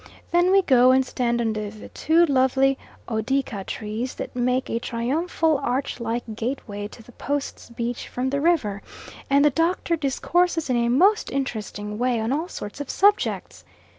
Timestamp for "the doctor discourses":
9.45-10.71